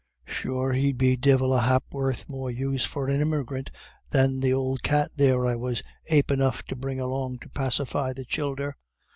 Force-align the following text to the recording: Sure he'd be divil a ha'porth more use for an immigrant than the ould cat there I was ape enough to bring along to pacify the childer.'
Sure 0.25 0.73
he'd 0.73 0.97
be 0.97 1.15
divil 1.15 1.53
a 1.53 1.59
ha'porth 1.59 2.27
more 2.27 2.49
use 2.49 2.83
for 2.83 3.07
an 3.07 3.21
immigrant 3.21 3.69
than 4.09 4.39
the 4.39 4.51
ould 4.51 4.81
cat 4.81 5.11
there 5.15 5.45
I 5.45 5.53
was 5.55 5.83
ape 6.07 6.31
enough 6.31 6.63
to 6.69 6.75
bring 6.75 6.99
along 6.99 7.37
to 7.41 7.49
pacify 7.49 8.11
the 8.11 8.25
childer.' 8.25 8.75